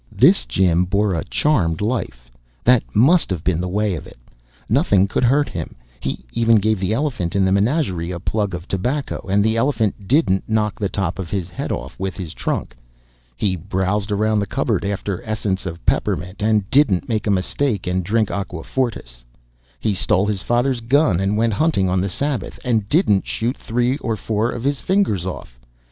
This 0.11 0.45
Jim 0.45 0.85
bore 0.85 1.13
a 1.13 1.23
charmed 1.23 1.79
life 1.79 2.31
that 2.63 2.83
must 2.95 3.29
have 3.29 3.43
been 3.43 3.61
the 3.61 3.67
way 3.69 3.93
of 3.93 4.07
it. 4.07 4.17
Nothing 4.67 5.07
could 5.07 5.23
hurt 5.23 5.47
him. 5.47 5.75
He 5.99 6.25
even 6.33 6.55
gave 6.55 6.79
the 6.79 6.91
elephant 6.91 7.35
in 7.35 7.45
the 7.45 7.51
menagerie 7.51 8.09
a 8.09 8.19
plug 8.19 8.55
of 8.55 8.67
tobacco, 8.67 9.23
and 9.29 9.43
the 9.43 9.57
elephant 9.57 10.07
didn't 10.07 10.49
knock 10.49 10.79
the 10.79 10.89
top 10.89 11.19
of 11.19 11.29
his 11.29 11.51
head 11.51 11.71
off 11.71 11.99
with 11.99 12.17
his 12.17 12.33
trunk. 12.33 12.75
He 13.37 13.55
browsed 13.55 14.11
around 14.11 14.39
the 14.39 14.47
cupboard 14.47 14.83
after 14.83 15.21
essence 15.23 15.67
of 15.67 15.85
peppermint, 15.85 16.41
and 16.41 16.67
didn't 16.71 17.07
make 17.07 17.27
a 17.27 17.29
mistake 17.29 17.85
and 17.85 18.03
drink 18.03 18.31
aqua 18.31 18.63
fortis. 18.63 19.23
He 19.79 19.93
stole 19.93 20.25
his 20.25 20.41
father's 20.41 20.79
gun 20.79 21.19
and 21.19 21.37
went 21.37 21.53
hunting 21.53 21.89
on 21.89 22.01
the 22.01 22.09
Sabbath, 22.09 22.59
and 22.65 22.89
didn't 22.89 23.27
shoot 23.27 23.55
three 23.55 23.97
or 23.97 24.15
four 24.15 24.49
of 24.49 24.63
his 24.63 24.79
fingers 24.79 25.27
off. 25.27 25.59